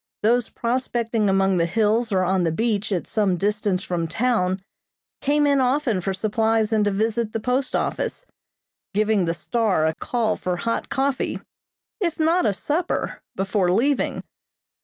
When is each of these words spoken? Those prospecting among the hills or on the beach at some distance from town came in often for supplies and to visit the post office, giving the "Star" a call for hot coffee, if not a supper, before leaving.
Those 0.23 0.49
prospecting 0.49 1.29
among 1.29 1.57
the 1.57 1.67
hills 1.67 2.11
or 2.11 2.23
on 2.23 2.41
the 2.41 2.51
beach 2.51 2.91
at 2.91 3.05
some 3.05 3.37
distance 3.37 3.83
from 3.83 4.07
town 4.07 4.59
came 5.21 5.45
in 5.45 5.61
often 5.61 6.01
for 6.01 6.11
supplies 6.11 6.73
and 6.73 6.83
to 6.85 6.89
visit 6.89 7.33
the 7.33 7.39
post 7.39 7.75
office, 7.75 8.25
giving 8.95 9.25
the 9.25 9.35
"Star" 9.35 9.85
a 9.85 9.93
call 9.93 10.37
for 10.37 10.55
hot 10.57 10.89
coffee, 10.89 11.39
if 11.99 12.19
not 12.19 12.47
a 12.47 12.51
supper, 12.53 13.21
before 13.35 13.71
leaving. 13.71 14.23